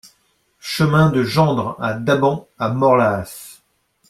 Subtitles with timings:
[0.61, 3.61] Chemin de Gendre à Daban à Morlaàs